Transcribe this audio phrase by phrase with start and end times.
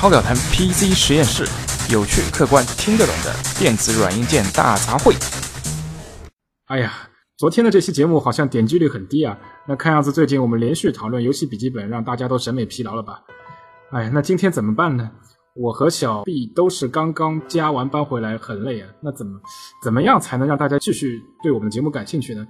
[0.00, 1.44] 超表谈 PC 实验室，
[1.92, 5.14] 有趣、客观、听得懂的电子软硬件大杂烩。
[6.68, 6.90] 哎呀，
[7.36, 9.36] 昨天的这期节目好像点击率很低啊。
[9.68, 13.20] 那看样子最近我们连续讨论游戏笔记本，让大家都审美疲劳了吧？
[13.90, 15.10] 哎，那今天怎么办呢？
[15.54, 18.88] 我和小 B 都是刚刚加完班回来，很累啊。
[19.02, 19.38] 那怎么
[19.84, 22.46] 怎么样才能让大家继续对我们的节目感兴趣呢？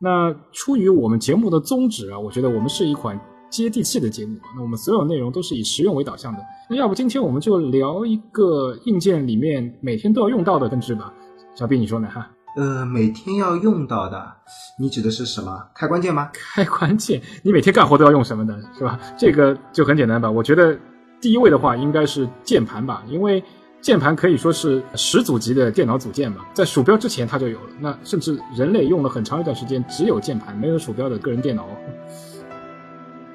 [0.00, 3.20] 那出于我们节目的宗旨啊，我觉得我们是一款
[3.52, 4.36] 接地气的节目。
[4.56, 6.40] 那我们所有内容都是以实用为导向的。
[6.68, 11.12] 那要不今天我们就聊一个硬件里面每天都要用到的分支吧。
[11.54, 12.08] 小 B，你说呢？
[12.08, 12.30] 哈？
[12.56, 14.32] 呃，每天要用到的，
[14.80, 15.68] 你指的是什么？
[15.74, 16.30] 开关键吗？
[16.32, 18.98] 开关键，你每天干活都要用什么的，是吧？
[19.18, 20.30] 这个就很简单吧。
[20.30, 20.76] 我觉得
[21.20, 23.44] 第一位的话应该是键盘吧，因为。
[23.82, 27.70] 键盘可以说是始祖级的电脑组件吧，在鼠标之前它就有了。
[27.80, 31.66] 那甚至人类用了很长一段时间只有键盘没有鼠标的个人电脑。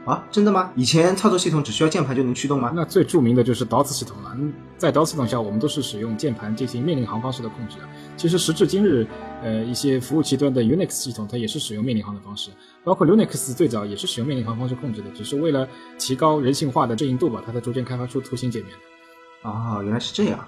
[0.08, 0.72] 啊，真的吗？
[0.74, 2.72] 以前操作系统只需要键盘就能驱动吗？
[2.74, 4.34] 那最著名的就是 DOS 系统了。
[4.78, 7.76] 在 DOS 系统下，我们都是使用键盘进行命令行方式的控制。
[8.16, 9.06] 其实时至今日，
[9.44, 12.52] 呃，一些服务器端的 Unix 系统它也是使用命令行的方式，
[12.86, 15.68] 包括 Linux 最早也是使用命令行方式控制的，只是为了
[16.00, 19.50] 提高人性化的适应度吧，它才逐渐开发出图形界面的。
[19.50, 20.40] 哦，原来是这样。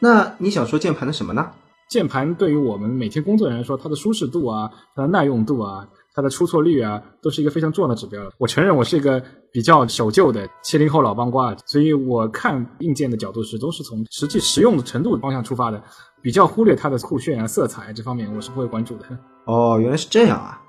[0.00, 1.48] 那你想说键盘的什么呢？
[1.88, 8.22] 键盘对于我们每天工作人来说，它的舒适度啊，它的耐用度啊，它的出错率啊，都是一个非常重要的指标。
[8.38, 15.82] 我承认我是一个比较守旧的七零后老帮瓜，所以我看硬件的角度是都是从实际实用的程度方向出发的，
[16.22, 19.04] 比较忽略它的酷炫啊、色彩这方面，我是不会关注的。
[19.46, 20.62] 哦，原来是这样啊。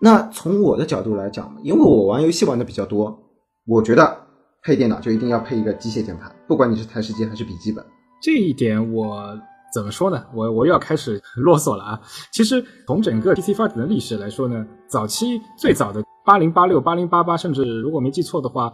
[0.00, 3.18] 那从我的角度来讲，因为我玩游戏玩的比较多，
[3.66, 4.18] 我觉得。
[4.64, 7.84] 配电脑就一定要配一个机械键盘，不管你是台式机还是笔记本。
[8.22, 9.36] 这一点我
[9.72, 10.22] 怎么说呢？
[10.34, 12.00] 我我又要开始 啰嗦了啊！
[12.30, 18.72] 其实从整个 PC 发展的历史来说呢，早期最早的八零八六、八零八八，甚至如果没记错的话，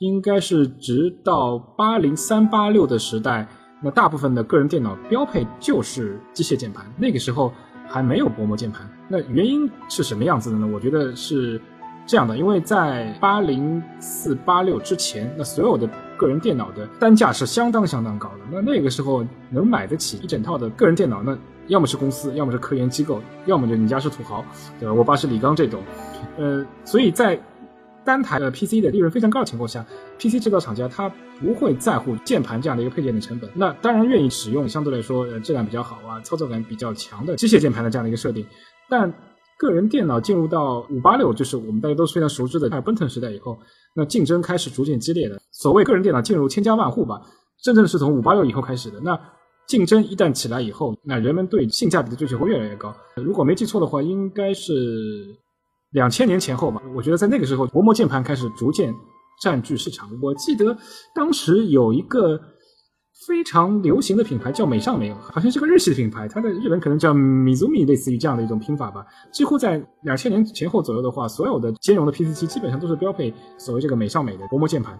[0.00, 3.48] 应该是直到八零三八六的时代，
[3.82, 6.84] 那大部分的个人电脑标配就是机械键盘。
[6.98, 7.52] 那个时候
[7.88, 8.88] 还没有薄膜键盘。
[9.08, 10.68] 那原因是什么样子的呢？
[10.72, 11.60] 我觉得是。
[12.06, 15.88] 这样的，因为在八零四八六之前，那所有的
[16.18, 18.40] 个人电脑的单价是相当相当高的。
[18.52, 24.44] 那那个时候能买得起一整套的个人电脑，那要么是公司，要么是科研机构，要么就你家是土豪，
[24.78, 24.92] 对吧？
[24.92, 25.80] 我爸是李刚这种。
[26.36, 27.40] 呃，所以在
[28.04, 29.82] 单台的 PC 的利润非常高的情况下
[30.18, 31.10] ，PC 制造厂家他
[31.40, 38.46] 不会在乎键盘这样的一个配件的成本，那当然愿意使用相对来说呃质量比较好啊、操作感比较强的机械键盘的这样的一个设定，
[38.90, 39.10] 但。
[39.64, 43.58] 个人电脑进入到五八六，就是我们大家都是非常熟知的奔腾时代以后，
[43.96, 45.40] 那竞争开始逐渐激烈的。
[45.52, 47.18] 所谓个人电脑进入千家万户吧，
[47.62, 49.00] 真正是从五八六以后开始的。
[49.00, 49.18] 那
[49.66, 52.94] 竞争一旦起来以后，那人们对性价比的追求会越来越高。
[53.16, 54.72] 如果没记错的话，应该是
[55.92, 56.82] 两千年前后吧。
[56.94, 58.94] 我觉得在那个时候，薄膜键盘开始逐渐
[59.42, 60.10] 占据市场。
[60.22, 60.76] 我记得
[61.14, 62.38] 当时有一个。
[63.26, 69.06] 非常流行的品牌叫美尚美，好像是个日系的品牌，它的日本可能叫 Mizumi，类似于这样的一种拼法吧。
[69.32, 74.98] 几乎在两千年前后左右的话，所有的兼容的 PC 机基本上都是标配所谓这个美尚美的薄膜键盘。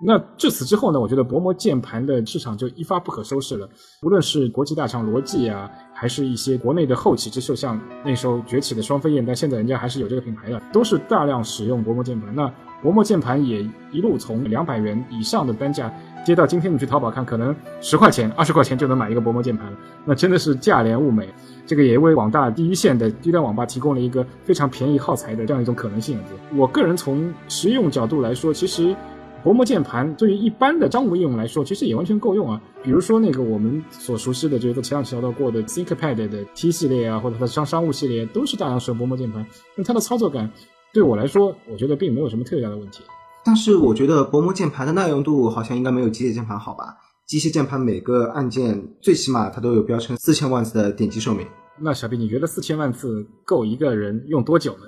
[0.00, 3.68] 那至此之后呢，我觉得薄膜键盘的市场就一发不可收拾了。
[4.02, 12.32] 无论是国际大厂罗技啊，还是一些国内的后起之秀，像那时候崛起的双飞燕，但现在人家还是有这个品牌的，都是大量使用薄膜键盘。
[12.32, 12.46] 那
[12.80, 15.92] 薄膜键盘也一路从两百元以上的单价。
[16.24, 21.28] 接到今天你去淘宝看，可能十块钱、二十块钱就能买一个薄膜键盘了，那真的是价廉物美。
[21.66, 26.18] 这个也为广大第一线的低端网吧提供了一个非常便宜耗材的这样一种可能性。
[26.54, 28.94] 我个人从实用角度来说，其实
[29.42, 32.60] 薄膜键盘对于一般的商务应用来说，其实也完全够用啊。
[32.82, 39.46] 比如说那个我们所熟悉的，就是在前两期聊到过的 ThinkPad 的 T 系列啊，或者它的商商务系列，都是大量使用薄膜键盘。
[39.76, 40.50] 那它的操作感
[40.92, 43.02] 对我来说，我觉得并没有什么特别大的问题。
[43.44, 46.96] 但是我觉得薄膜键盘的耐用度好像应该没有机械键盘好吧？
[47.26, 51.46] 机械键盘每个按键最起码它都有标称四千万次的点击寿命。
[51.78, 54.84] 那小 B，你觉得四千万次够一个人用多久呢？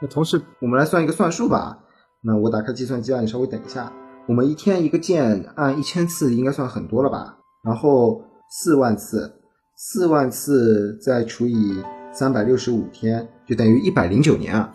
[0.00, 1.78] 那同时 我们来算一个算数吧。
[2.22, 3.92] 那我打开计算机啊，你稍微等一下。
[4.28, 7.38] 我们一天一个键按一千次，应该算很多了吧？
[7.64, 9.40] 然后四万次，
[9.76, 14.74] 四万次再除以三百六十五天，就等于一百零九年啊。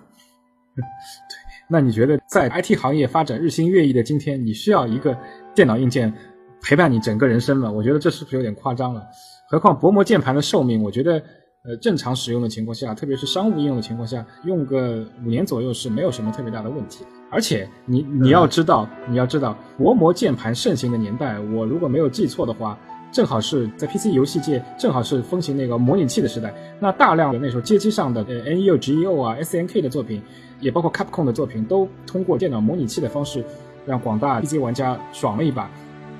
[0.75, 0.83] 对。
[1.69, 5.17] 那你觉得在 IT 行业发展日新月异的今天，你需要一个
[5.53, 6.13] 电脑硬件
[6.61, 7.69] 陪伴你整个人生吗？
[7.69, 9.03] 我觉得这是不是有点夸张了？
[9.49, 11.21] 何况薄膜键盘的寿命，我觉得
[11.63, 17.05] 呃正常使用的情况下，特别是商务应用的情况下，用个五年左右是没有什么特别大的问题。
[17.29, 22.79] 而且你你要知道，你要知道薄膜键盘盛行的年代，我如果没有记错的话，
[23.11, 26.53] 正好是在 PC 游戏界正好是风行那个模拟器的时代。
[26.79, 30.21] 那大量的那时候街机上的呃 NEO、GEO 啊、SNK 的作品。
[30.59, 33.45] 也包括 Capcom 的作品，都通过电脑模拟器的方式，
[33.85, 35.69] 让广大 PC 玩家爽了一把。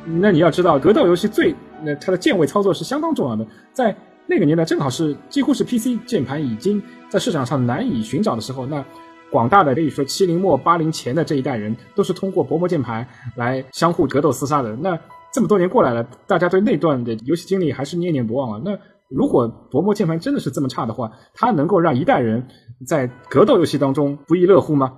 [0.06, 3.44] 那你要知道，格斗游戏最那它的键位操作是相当重要的，
[3.74, 3.96] 在
[4.28, 6.80] 那个年代正好是几乎是 PC 键盘已经
[7.10, 8.86] 在市场上难以寻找的时候，那
[9.32, 13.08] 广大的可以说七零末八零前的这一代人都是通过薄膜键盘
[13.38, 14.76] 来相互格斗厮杀的。
[14.76, 14.96] 那
[15.34, 18.62] 这么多年过来了，大家对那段的游戏经历还是念念不忘啊。
[18.64, 18.72] 那
[19.10, 22.48] 如果薄膜键盘真的是这么差的话，它能够让一代人
[22.88, 24.94] 在格斗游戏当中不亦乐乎吗？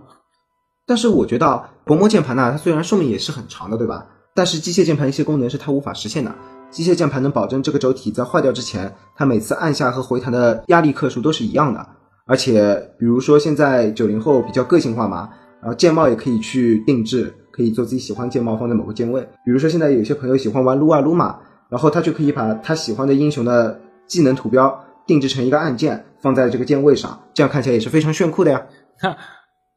[0.87, 4.07] 但是我觉得薄膜键盘呢，它虽然寿命也是很长的，对吧？
[4.33, 6.33] 但是机械键盘一些功能是它无法实现的。
[6.71, 11.85] 机械键盘能保证这个轴体在坏掉之前，它每次按下和回弹的压力克数都是一样的。
[12.25, 15.29] 而且，比如说现在九零后比较个性化嘛，
[15.61, 19.21] 然后键帽也可以去定制，可以做自己喜欢键帽放在某个键位。
[19.43, 28.65] 比如说现在有些朋友喜欢玩撸啊撸嘛，然后他就可以把他喜欢的英雄的技能图标定制成一个按键，放在这个键位上，这样看起来也是非常炫酷的呀。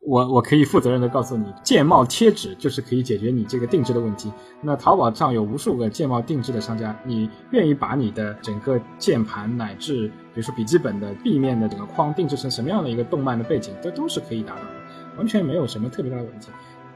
[0.04, 4.32] 我我可以负责任的告诉你，键帽贴纸就是可以解决你这个定制的问题。
[4.60, 16.48] 那淘宝上有无数个键帽定制的商家，你愿意把你的整个键盘乃至比如说笔记本的壁面的整个框定制成什么样的一个动漫的背景，这都是可以达到的，完全没有什么特别大的问题。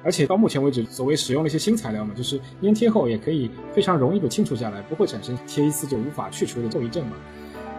[0.06, 7.17] 而且到目前为止，所谓使用了一些新材料嘛，就是粘贴后也可以非常容易的清除下来，不会产生贴一次就无法去除的后遗症嘛。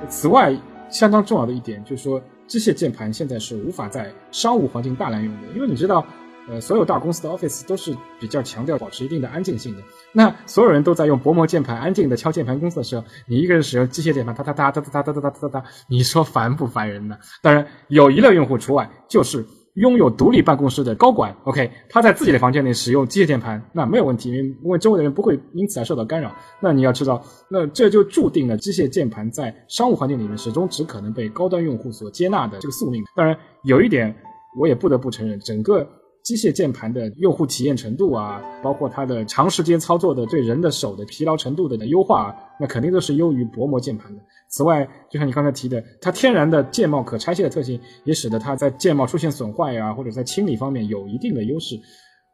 [0.08, 0.56] 此外，
[0.90, 2.22] 相当重要的一点就是说。
[2.48, 6.02] 机械键盘现在是无法在商务环境大量用的，因为你知道，
[6.48, 9.84] 呃，所有大公司的 Office 都是比较强调保持一定的安静性的。
[10.14, 17.18] 那所有人都在用薄膜键盘安静的敲键盘工作的时候，你一个人使用机械键盘，哒哒哒哒哒哒哒哒哒哒，你说烦不烦人呢？
[17.42, 19.46] 当然，有一类用户除外，就是。
[19.78, 26.36] 拥有独立办公室的高管，OK，他在自己的房间内使用机械键盘，那没有问题，因为周围的人不会因此而受到干扰。
[26.60, 33.04] 那你要知道，那这就注定了机械键盘在商务环境里面始终只可能被高端用户所接纳的这个宿命。
[33.16, 34.16] 当然，有一点
[34.60, 35.88] 我也不得不承认，整个
[36.28, 44.22] 机械键盘的用户体验程度啊，包括它的长时间操作的对人的手的疲劳程度的优化，那肯定都是优于薄膜键盘的。
[44.50, 51.80] 此外，就像你刚才提的，它天然的键帽可拆卸的特性，也使得它在键帽出现损坏啊，或者在清理方面有一定的优势。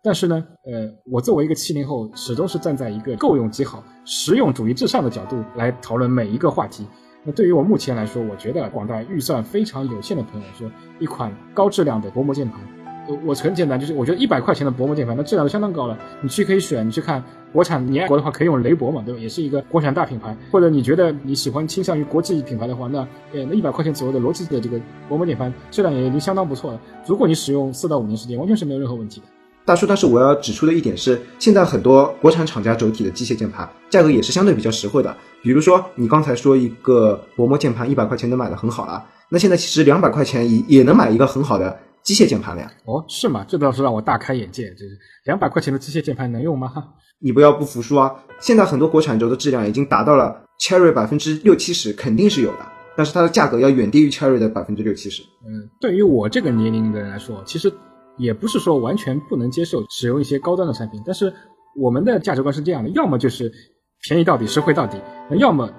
[0.01, 6.83] 但是呢，呃，我作为一个七零后，始终是站在一个够用即好、实用主义至上的角度来讨论每一个话题。
[7.23, 10.67] 那对于我目前来说，我觉得广大预算非常有限的朋友来说，
[10.99, 12.59] 一款高质量的薄膜键盘。
[13.25, 15.97] 我很简单，就是我觉得一百块钱的薄膜键盘，那质量都相当高了。
[16.21, 17.21] 你去可以选，你去看
[17.51, 19.19] 国产，你爱国的话可以用雷博嘛，对吧？
[19.19, 20.35] 也是一个国产大品牌。
[20.51, 22.99] 或者你觉得你喜欢倾向于国际品牌的话，那
[23.33, 24.79] 呃那一百块钱左右的罗技的这个
[25.09, 26.79] 薄膜键盘，质量也已经相当不错了。
[27.05, 29.27] 如果你使用四到五年时间，完全是没有任何问题的。
[29.65, 35.15] 大叔，但是我要指出的一点是，现在很多国产厂家轴体的机械键盘价格也是相对比较实惠的。
[35.41, 41.77] 比如说你刚才说一个薄膜键盘一百块钱能买的很好了，那现在其实两百块钱也也能买一个很好的。
[42.03, 42.71] 机械键盘了呀？
[42.85, 43.45] 哦，是吗？
[43.47, 44.69] 这倒是让我大开眼界。
[44.71, 46.71] 就是两百块钱的机械键盘能用吗？
[47.19, 48.13] 你不要不服输啊！
[48.41, 52.59] 现在很多国产轴的质量已经达到了 Cherry 百分之六七十，肯定是有的。
[52.97, 55.23] 但是它的价格要远低于 Cherry 的百分之六七十。
[55.47, 57.73] 嗯，对于我这个年龄的人来说，其实
[58.17, 61.01] 也不是说完全不能接受使用一些高端的产品。
[61.05, 61.33] 但是
[61.75, 63.51] 我们的价值观是这样的：要么就是
[64.01, 64.97] 便宜到底、实惠到底；
[65.29, 65.69] 那要么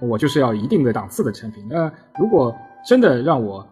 [0.00, 1.62] 我就是要一定的档次的产品。
[1.68, 2.56] 那如果
[2.88, 3.64] 真的让我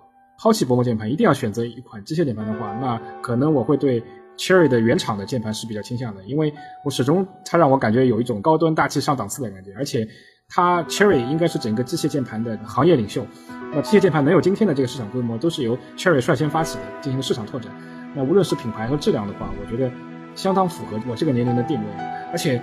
[0.42, 4.02] 抛弃薄膜键盘，一定要选择一款机械键盘的话，那可能我会对
[4.36, 6.52] Cherry 的原厂的键盘是比较倾向的，因为
[6.84, 10.04] 我始终它让我感觉有一种高端大气上档次的感觉，而且
[10.48, 13.24] 它 Cherry 应该是整个机械键盘的行业领袖。
[13.72, 17.72] 那机械键盘能有今天的这个市场规模，都是由 Cherry 率先发起的，进行的市场拓展。
[18.16, 19.88] 那无论是品牌和质量的话，我觉得
[20.34, 21.86] 相当符合我这个年龄的定位，
[22.32, 22.60] 而且。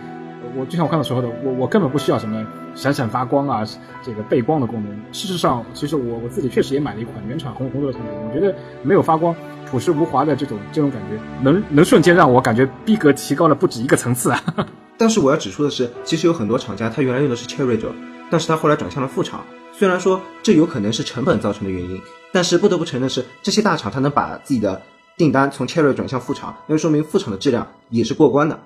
[0.55, 3.63] 我就像我刚才说的，我我根本不需要什么闪闪发光啊，
[4.03, 4.91] 这个背光的功能。
[5.12, 9.36] 事实上，其实我我自己确实也买了一款原厂红红的产品，我觉得没有发光、
[9.69, 14.43] 朴实无华的这种这种感觉，能能瞬间让我感觉逼格提高了不止一个层次啊。
[14.98, 17.89] 但是我要指出的是，其实有很多厂家他原来用的是 Cherry 轴，
[18.29, 19.41] 但是他后来转向了副厂。
[19.72, 22.01] 虽然说这有可能是成本造成的原因，
[22.34, 24.81] 但是不得不承认是这些大厂他能把自己的
[25.15, 28.60] 订单从 Cherry 转向副厂，那就说明副厂的质量也是过关的。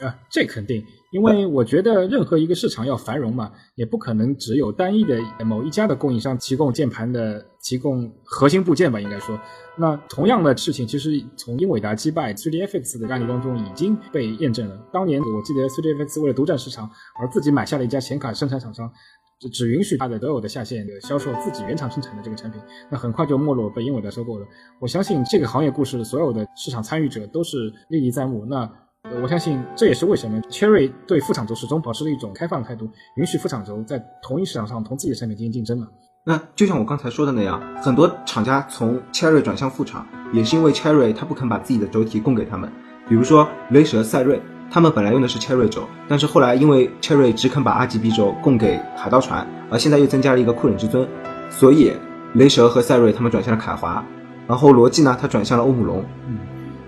[0.00, 0.84] 啊，这肯定。
[1.12, 9.38] 因为我觉得任何一个市场要繁荣嘛，也不可能只有单一的某一家的供应商提供键盘的提供核心部件吧，应该说，
[9.78, 14.76] 那同样的事情其实从英伟达击败 3DFX 的案例当中已经被验证了。
[14.92, 18.90] 当年我记得 3DFX 为了独占市场而自己买下了一家显卡生产厂商，
[19.38, 22.60] 只只允许它的所有的下线的销售自己原厂生产的这个产品，
[22.90, 24.46] 那很快就没落被英伟达收购了。
[24.80, 28.44] 我相信这个行业故事所有的市场参与者都是历历在目。
[28.46, 28.68] 那。
[29.12, 35.88] 我相信这也是为什么 Cherry 对副厂轴始终保持了一种开放的态度，允许副厂轴在同一市场上同自己的产品进行竞争嘛。
[36.24, 42.72] 那就像我刚才说的那样，很多厂家从 Cherry 转向副厂，也是因为 Cherry 它不肯把自己的轴体供给他们。
[43.06, 51.06] 比如说雷蛇赛睿，他们本来用的是 Cherry 轴，但是后来因为 Cherry 只肯把 RGB 轴供给海盗船，而现在又增加了一个酷忍至尊，
[51.50, 51.92] 所以
[52.32, 54.02] 雷蛇和赛睿他们转向了凯华，
[54.46, 56.02] 然后罗技呢，他转向了欧姆龙。
[56.26, 56.38] 嗯，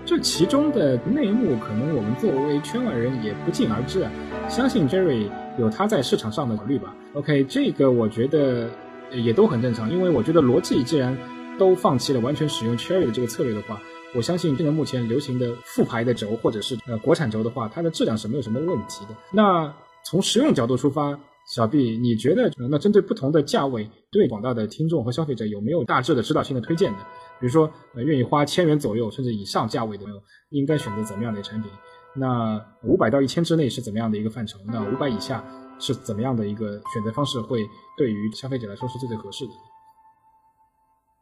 [0.07, 4.09] 这其中的内幕，可能我们作为圈外人也不尽而知啊。
[4.47, 5.27] 相信 Jerry
[5.59, 6.95] 有他在市场上的考虑吧。
[7.13, 8.69] OK，这个我觉得
[9.11, 11.17] 也都很正常，因为我觉得罗辑既然
[11.59, 13.81] 都放弃了完全使用 Cherry 的这个策略的话。
[14.15, 19.15] 我相信，现在目前流行的副牌的轴或者是呃国产轴的话，它的质量是没有什么问题的。
[19.33, 21.19] 那从实用角度出发，
[21.53, 26.99] 小 B，你觉得那针对不同的价位，对广大的听众和消费者有没有大致的指导性的推荐呢？
[27.39, 31.71] 比如说，呃，愿意花千元左右甚至以上价位的朋友，应该选择怎么样的产品？
[32.15, 34.57] 那五百到一千之内是怎么样的一个范畴？
[34.65, 35.43] 那五百以下
[35.79, 37.65] 是怎么样的一个选择方式，会
[37.97, 39.51] 对于消费者来说是最最合适的？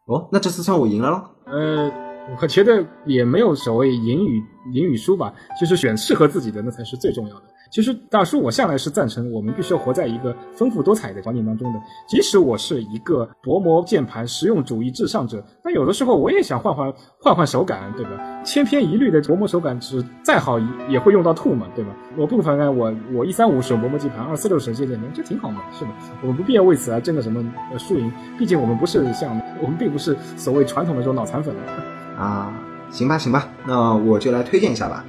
[0.08, 1.30] 哦，那这次算我赢了喽？
[1.46, 1.92] 呃。
[2.42, 4.44] 我觉得也没有所谓赢与
[4.74, 5.32] 赢与输吧，
[5.62, 7.46] 就是选适合自己的那才是最重要的。
[7.72, 11.80] 其实大叔，我向来是赞成我们必须要活在一个丰富多彩的环境当中的。
[12.08, 18.44] 即使我是一个薄膜键盘实用主义至上者，那有的时候我也想换换换换手感，对吧？
[18.44, 21.92] 千篇一律的薄膜手感，只再好也会用到吐嘛，对吧？
[22.18, 25.92] 我不妨碍我我一三五手薄膜键盘，二四六手机键盘，这挺好嘛，是吧？
[26.22, 27.44] 我们不必要为此而争个什么
[27.78, 31.54] 输赢，毕竟我们不是像我们并不是所谓传统的这种脑残粉
[32.18, 32.54] 啊。
[32.92, 35.04] 行吧，行吧，那我就来推荐一下吧。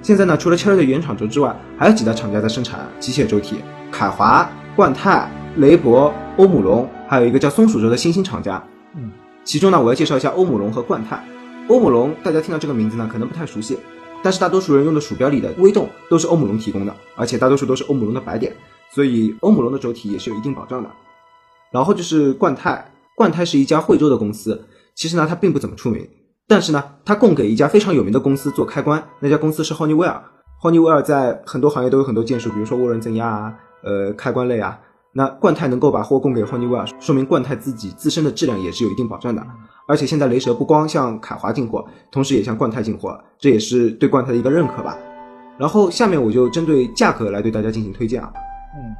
[0.00, 3.56] 现在呢，除了 Cherry 的原厂轴之外，还有几大厂家在生产机械轴体：
[3.90, 8.62] 凯华、冠泰、雷博、欧姆龙，还有一个叫松鼠轴的新兴厂家。
[8.96, 9.10] 嗯，
[9.44, 11.22] 其中呢，我要介绍一下欧姆龙和冠泰。
[11.68, 13.76] 欧姆龙大家听到这个名字呢，可能不太熟悉，
[14.22, 18.54] 但是大多数人用的鼠标里的微动都是欧姆龙提供的，而且大多数都是欧姆龙的白点，
[18.94, 20.88] 所以欧姆龙的轴体也是有一定保障的。
[21.70, 26.08] 然后就是冠泰，冠泰是一家惠州的公司，其实呢，它并不怎么出名。
[26.48, 30.18] 但是呢，他供给一家非常有名的公司做开关，那家公司是 Honeywell。
[30.62, 34.80] Honeywell 在很多行业都有很多建树，比如说涡轮增压啊，呃，开关类啊。
[35.12, 39.44] 那冠泰能够把货供给 Honeywell，说明冠泰自己自身的质量也是有一定保障的。
[39.86, 44.96] 而且现在雷蛇不光向凯华进货，同时也向冠泰进货，这也是对冠泰的一个认可吧。
[45.58, 48.32] 然后下面我就针对价格来对大家进行推荐啊。
[48.74, 48.94] 嗯，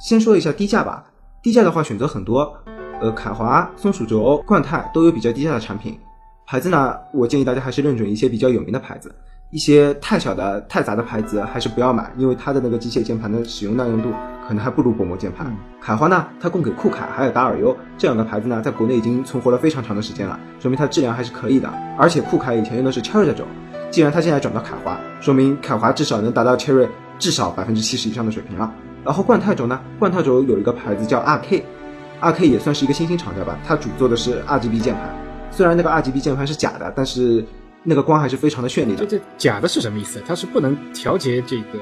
[0.00, 1.04] 先说一下低价吧。
[1.42, 2.54] 低价的话选择很多，
[3.00, 5.98] 呃，凯华、松鼠轴、冠泰都有比较低价的产品。
[6.46, 9.14] 牌子呢，我建议大家还是认准一些比较有名的牌子，
[9.50, 14.10] 一些太小的、太杂的牌子还是不要买，因为它的那个机械键盘的使用耐用度
[14.46, 15.54] 可能还不如薄膜键盘。
[15.80, 21.72] 凯华呢，它供给酷凯还有达尔优这两个牌子呢，在国内已经存活了非常长的时间了，说明它质量还是可以的。
[21.98, 23.44] 而且酷凯以前用的是 Cherry 的轴，
[23.90, 28.70] 既然它现在转到凯华，说明凯华至少能达到 Cherry 至少百分之七十以上的水平了。
[29.04, 35.21] 然后冠泰轴呢，冠泰轴有一个牌子叫 RK，RK 也算是一个新兴厂家吧，它主做的是 RGB 键盘。
[35.54, 37.44] 虽然那个 RGB 键盘是假的，但是
[37.82, 39.04] 那个光还是非常的绚丽的。
[39.04, 40.22] 这这假的是什么意思？
[40.26, 41.78] 它是不能调节这个，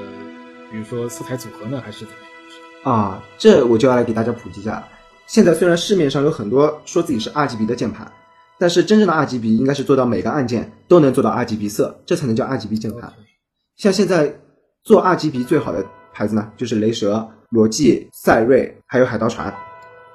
[0.69, 2.13] 比如说色彩组合呢，还是怎么
[2.83, 2.93] 样？
[2.93, 4.87] 啊，这我就要来给大家普及一下了。
[5.25, 8.11] 现在虽然市面上有很多说自己是 RGB 的键盘，
[8.59, 13.11] 但是真正的 RGB 应该是做到每个按键都能做到 RGB 色，这才能叫 RGB 键盘。
[13.77, 14.35] 像现在
[14.83, 19.53] 做 RGB 最好的牌子呢，就是雷蛇、罗技、赛睿，还有海盗船。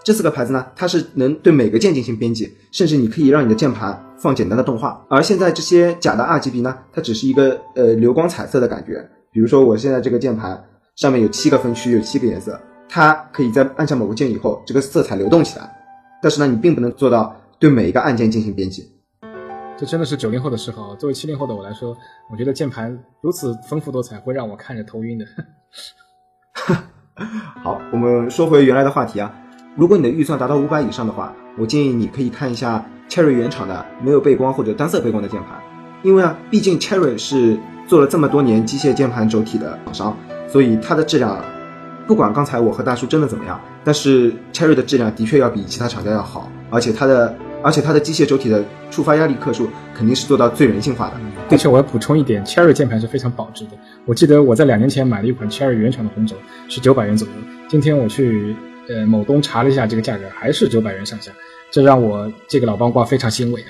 [0.07, 5.05] 这四个牌子呢，它是能对每个键进行编辑，甚至你可以让你的键盘放简单的动画。
[5.11, 9.05] 而现在这些假的 RGB 呢，它只是一个呃流光彩色的感觉。
[9.33, 12.57] 比如说我现在这个键盘上面有七个分区，有七个颜色，
[12.89, 15.69] 它可以在按下某个键以后，这个色彩流动起来。
[16.23, 18.89] 但是呢，你并不能做到对每一个按键进行编辑。
[19.77, 20.95] 这真的是九零后的嗜好。
[20.95, 21.97] 作为七零后的我来说，
[22.31, 25.27] 我觉得键盘如此丰富多彩，会让我看着头晕的。
[27.65, 29.43] 好，我们说回原来的话题啊。
[29.77, 35.61] 如果你的预算达到五百以上的话，我建议你可以看一下 Cherry 原厂的没有背光或者单色背光的键盘，
[36.03, 40.17] 因为啊，毕竟 Cherry 是做了这么多年机械键盘轴体的厂商，
[40.49, 41.45] 所以它的质量，
[42.07, 51.17] 不管刚才我和大叔争的怎么样，但是 Cherry 的质量的确要比其他厂家要好，而且它的而且它的机械轴体的触发压力克数肯定是做到最人性化的。
[51.51, 53.73] 而且我要补充一点，Cherry 键盘是非常保值的。
[54.07, 56.35] 我记得我在两年前买了一款 Cherry 原厂的红轴，
[56.67, 57.35] 是九百元左右。
[57.69, 58.57] 今天我去。
[58.89, 61.33] 呃，某东查了一下这个价格，还是九百元上下，
[61.71, 63.63] 这让我这个老帮瓜非常欣慰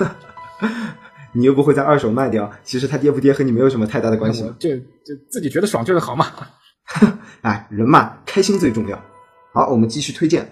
[0.00, 0.16] 啊！
[1.32, 4.42] 你又不会在二手卖掉，其实它跌不跌和你没有什么太大的关系。
[4.58, 6.26] 就就自己觉得爽就是好嘛。
[7.42, 9.00] 哎，人嘛，开心最重要。
[9.52, 10.50] 好，我们继续推荐。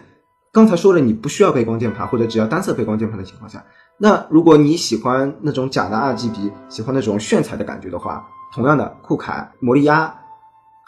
[0.53, 3.65] 刚才说了，你不需要背光键盘，或者只要单色背光键盘的情况下，
[3.99, 10.13] 那如果你喜欢那种假的 RGB，喜欢那种炫彩的感觉的话，同样的酷凯、魔力鸭。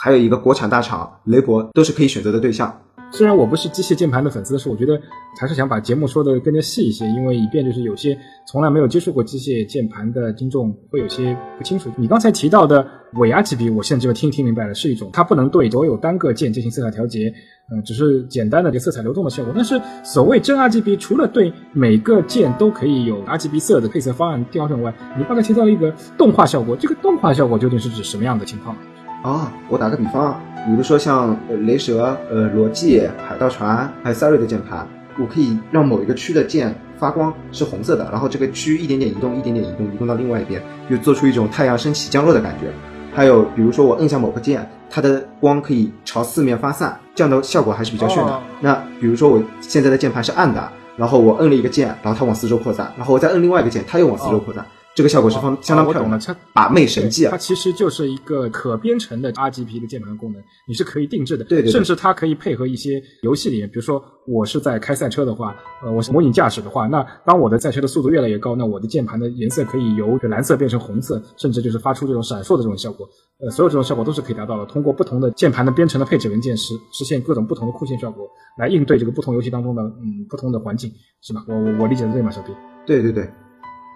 [0.03, 2.75] 还有一个国产大厂雷博都是可以选择的对象。
[3.13, 4.99] 虽然我不是机械键盘的粉丝，但是我觉得
[5.39, 8.17] 还是想把节目说的更加细一些，因为以便就是有些
[8.47, 11.91] 从来没有接触过机械键盘的听众会有些不清楚。
[11.99, 17.31] 你刚才提到的伪 RGB，我现在就听听明白了，是一种它不能对所有单个键进行色彩调节，
[17.71, 19.53] 嗯，只是简单的这个色彩流动的效果。
[19.55, 28.75] 但是所谓真 RGB，除了对每个键都可以有 RGB 色的配色方案调整外，你刚才提到了一个动画效果，这个动画效果究竟是指什么样的情况？
[29.23, 34.87] 啊，我打个比方，比如说像呃雷蛇、呃罗技、海盗船还有赛瑞的键盘，
[35.19, 42.69] 我可以让某一个区的键发光是红色的，然后这个区一点点移动，一点点移动，移动到另外一边，就做出一种太阳升起降落的感觉。
[43.13, 48.33] 还有比如说我摁下某个键，它的光可以朝四面发散，这样的效果还是比较炫的。
[48.33, 56.11] 哦那比如说我现在的键盘是暗的，然后我摁了一个键，然后它往四周扩散，然后我再摁另外一个键，它又往四周扩散，这个效果是方相当漂亮的。
[56.11, 57.39] 哦我懂了，它把妹神技啊它！
[57.39, 74.67] 其实就是一个可编程的 RGB 的键盘功能，你是可以定制的，对对对甚至它可以配合一些游戏里面，比如说我是在开赛车的话，呃，我是模拟驾驶的话，那当我的赛车的速度越来越高，那我的键盘的颜色可以由蓝色变成红色，甚至就是发出这种闪烁的这种效果，呃，所有这种效果都是可以达到的。
[74.67, 78.29] 通过不同的键盘的编程的配置文件实实现各种不同的酷炫效果，
[78.59, 80.93] 来应对这个不同游戏当中的嗯不同的环境，
[81.23, 81.45] 是吧？
[81.49, 82.53] 我我我理解的对吗，小 P？
[82.87, 83.31] 对对对，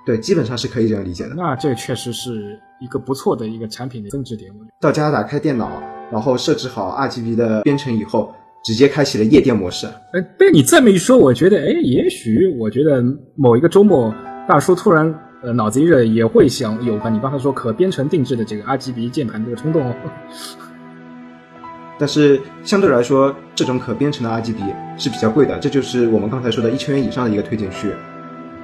[0.06, 1.34] 对，基本上是可以这样理解的。
[1.34, 4.50] 那这确实是一个不错的一个产品的增值点。
[4.78, 5.82] 到家打开电脑，
[6.12, 8.34] 然后设置好 RGB 的编程以后，
[8.64, 9.86] 直接开启了夜店模式。
[10.12, 13.02] 呃，被你这么一说，我觉得，哎，也许我觉得
[13.34, 14.14] 某一个周末，
[14.46, 17.08] 大叔突然呃脑子一热，也会想有吧？
[17.08, 19.94] 你刚才说可编程定制的这个 RGB 键盘这个冲动哦。
[21.98, 27.88] 但是相对来说，这种可编程的 RGB 是比较贵的，这就是我们刚才说的一千元以上的一个推荐区。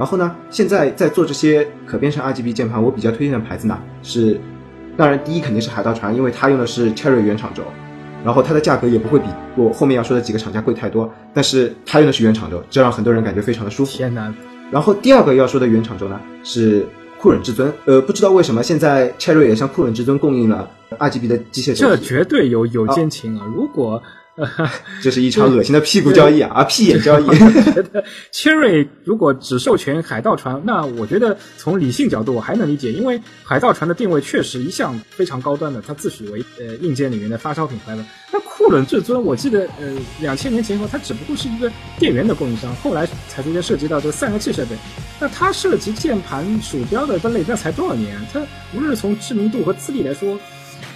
[0.00, 4.40] 然后呢，现在在做这些可编程 RGB 键盘，我比较推荐的牌子呢是，
[4.96, 7.62] 当然第一肯定是海盗船，因为它用的是 Cherry 原厂轴，
[8.24, 9.26] 然后它的价格也不会比
[9.56, 13.90] 我后面要说的几个厂家贵太多，但是它用的是原厂轴，这让很多人感觉非常的舒服。
[13.92, 14.32] 天哪，
[14.70, 16.86] 然后第二个要说的原厂轴呢是
[17.18, 20.66] 酷忍至尊，呃，不知道为什么现在 Cherry 也向酷忍至尊供应了
[20.98, 23.44] RGB 的机械轴体，这绝对有有奸情啊！
[23.54, 24.02] 如果呃，
[25.02, 27.26] 这是一场恶心的屁股交易啊，啊屁眼交易。
[27.26, 38.06] 觉得 Cherry 如果只授权海盗船，那我觉得从理性角度我还能理解，因为海盗船的定位确实一向非常高端的，它自诩为呃硬件里面的发烧品牌了。
[38.32, 44.76] 那酷冷至尊，我记得呃两千年前后，它只不过是一个电源的供应商，后来才逐渐涉及到这个散热器设备。
[45.18, 48.16] 那它涉及键盘、鼠标的分类，那才多少年？
[48.32, 48.40] 它
[48.74, 50.38] 无论是从知名度和资历来说。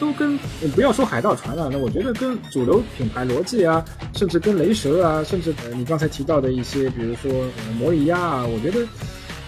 [0.01, 8.87] 都跟呃不要说海盗船了，那我觉得跟主流品牌逻辑啊，甚至跟雷蛇啊，甚至呃你刚才提到的一些，比如说呃摩里亚啊，我觉得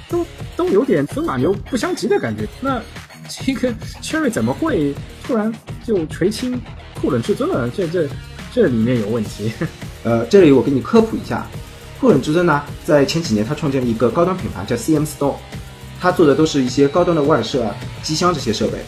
[0.09, 0.25] 都
[0.57, 2.46] 都有点风马牛不相及的感觉。
[2.61, 2.81] 那
[3.29, 4.94] 这个 Cherry 怎么会
[5.27, 5.53] 突然
[5.85, 6.61] 就垂青
[7.01, 7.68] 酷冷至尊了？
[7.70, 8.09] 这这
[8.55, 9.53] 这里面有问题。
[10.05, 11.44] 呃，这里我给你科普一下，
[12.01, 15.35] 酷冷至尊呢，在前几年他创建了一个高端品牌叫 CM Store，
[16.01, 17.68] 他做的都是一些高端的外设、
[18.03, 18.79] 机箱这些设备，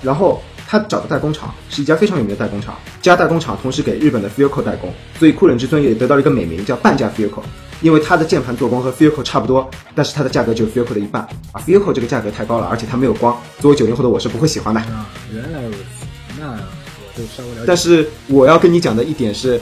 [0.00, 0.40] 然后。
[0.74, 7.42] 他找的代工厂是一家非常有名的代工厂，这家代工厂同时给日本的 Filco 代工，所以酷冷至尊也得到了一个美名叫半价 Filco，
[7.80, 14.80] 因为它的键盘做工和 Filco 差不多，但是它的价格只有 Filco 的一半啊，Filco 这个价格太高了，而且它没有光，作为九零后的我是不会喜欢的。
[14.80, 16.06] 啊，原来如此，
[16.40, 17.64] 那我就稍微了解。
[17.68, 19.60] 但是我要跟你讲的一点是，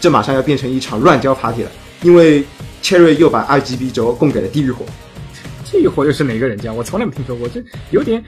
[0.00, 1.70] 这马上要变成一场乱交 party 了，
[2.02, 2.44] 因为
[2.84, 4.84] Cherry 又把 RGB 轴供给了地狱火。
[5.64, 6.72] 地狱火又是哪个人家？
[6.72, 8.22] 我从来没听说过，这有点。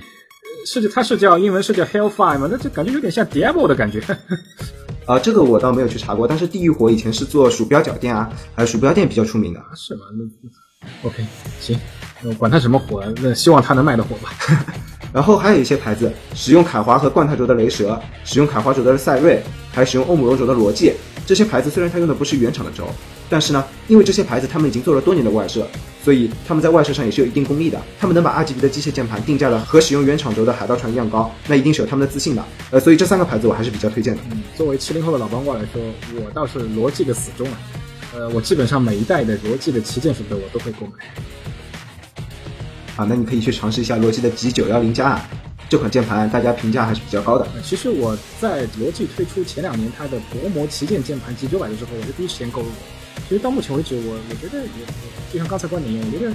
[0.68, 2.46] 是它是叫英文是叫 Hellfire 吗？
[2.50, 4.02] 那这感觉有点像 Diablo 的感觉。
[5.06, 9.60] 啊，这个我倒没有去查过，但是地狱火以前是做鼠标脚垫啊，还有鼠标垫比较出名的。
[9.74, 10.02] 是吗？
[10.12, 11.24] 那 OK
[11.58, 11.78] 行，
[12.22, 14.30] 我管它什么火，那希望它能卖的火吧。
[15.10, 20.92] 然后还有一些牌子使用凯华和冠态轴的雷蛇，使用凯华轴的赛瑞，还使用欧姆柔轴的罗技。
[21.26, 22.86] 这些牌子虽然它用的不是原厂的轴，
[23.30, 25.66] 但是呢，因为这些牌子他们已经做了多年的外设，
[26.04, 27.80] 所以他们在外设上也是有一定功力的。
[28.00, 32.44] 他们能把 RGB 的机械键盘定价的和使用原厂轴的海盗船一样高，那一定是有他们的自信的。
[32.70, 34.22] 呃，所以这三个牌子我还是比较推荐的。
[34.30, 35.82] 嗯，作为七零后的老帮挂来说，
[36.14, 37.58] 我倒是罗技的死忠啊。
[38.14, 40.92] 呃，我基本上每一代的罗技的旗舰手表我都会购买。
[42.96, 45.28] 啊，那你可以去尝试一下罗技的 G 九幺零加啊。
[45.68, 47.46] 这款键盘大家评价还是比较高的。
[47.62, 52.74] 其实我在罗技推出前两年它的薄膜旗舰键盘 G 九百的时候，我是第一时间购入的。
[53.26, 54.68] 其实到目前为止，我我觉得也
[55.32, 56.32] 就像刚才观点一样，我觉得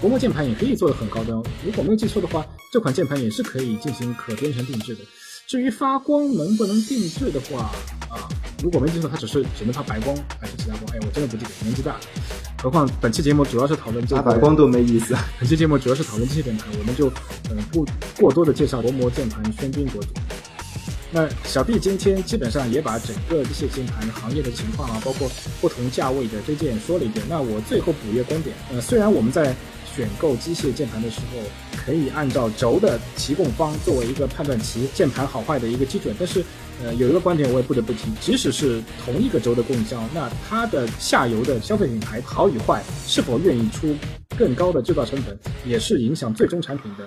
[0.00, 1.36] 薄膜键盘也可以做的很高端。
[1.64, 5.00] 如果没有记错的话，这款键盘也是可以进行可编程定制的。
[5.46, 7.70] 至于发光能不能定制的话，
[8.08, 8.28] 啊，
[8.62, 10.86] 如果没记错，它只是只能发白光还是其他光？
[10.94, 12.00] 哎，我真的不记得，年纪大了。
[12.62, 15.14] 何况本期节目主要是讨论这个，白光都没意思。
[15.38, 17.06] 本期节目主要是讨论这些键盘，我们就
[17.50, 17.86] 呃不
[18.18, 20.08] 过多的介绍薄膜键盘喧宾夺主。
[21.12, 27.24] 那小毕今天基本上也把整个机械键盘行业的情况啊，包括不同价位的推荐说了一遍。
[27.28, 29.54] 那我最后补一个观点，呃，虽然我们在
[29.94, 31.42] 选购机械键盘的时候，
[31.76, 36.42] 可以按照轴的提供方作为一个判断其键盘好坏的一个基准，但是。
[36.82, 43.94] 呃，有一个观点我也不得不提，即使是同一个轴的供应商，那它的下游的消费品牌好与坏，是否愿意出
[44.36, 47.06] 更高的制造成本，也是影响最终产品的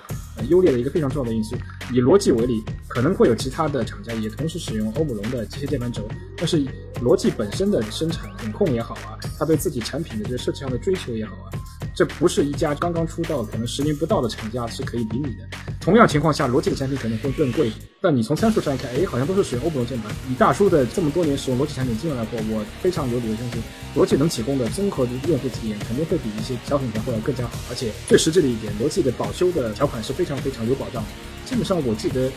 [0.49, 1.55] 优劣的一个非常重要的因素。
[1.91, 6.65] 以罗技为例，可能会有其他的厂家也同时使用欧姆龙的机械键盘轴，但是
[7.01, 11.51] 罗技本身的生产管控也好啊，它对自己产品的这个设计上的追求也好啊，
[11.95, 15.47] 这不是一家刚刚出道可能十年不到的厂家是可以比拟的。
[15.79, 20.11] 同样情况下，罗技的产品可能会更贵，但你从参数上来看，哎，好像都是使用欧姆龙键盘。
[20.29, 27.51] 以大叔的这么多年使用罗技产品经验来说，我非常有理由相信，罗技能提供的综合的用户体验肯定会比一些小品牌会要更加好。
[27.69, 31.09] 而且最实际的一点，罗技的保修的条款是非常非常有保障的。
[31.45, 32.29] 基本上我记得，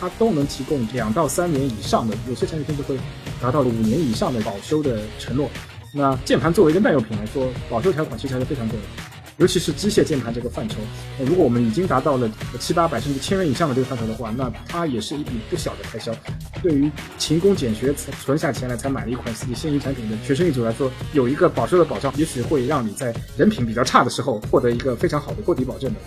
[0.00, 2.96] 它都能提供两到三年以上的，有些产品甚至会
[3.42, 5.50] 达到了五年以上的保修的承诺。
[5.92, 9.12] 那键盘作为一个耐用品来说，保修条款其实还是非常重要的。
[9.38, 10.76] 尤其是机械键盘这个范畴，
[11.18, 16.12] 那如果我们已经达到了七八百甚至千元以上的这个范畴的话，那它也是一笔不小的开销。
[16.62, 26.00] 对于勤工俭学才存下钱来才买了一款自己心仪产品的学生一族来说，有一个保修的保障，也许会让你在人品比较差的时候获得一个非常好的锅底保证的。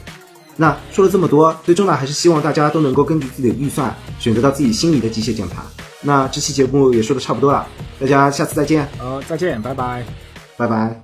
[0.55, 5.65] 那说了这么多，最终呢，还是希望大家都能够根据自己的预算选择到自己心仪的机械键盘。
[6.05, 7.67] 那这期节目也说的差不多了，
[7.99, 8.87] 大家下次再见。
[8.97, 10.05] 好，再见，拜拜，
[10.55, 11.01] 拜拜。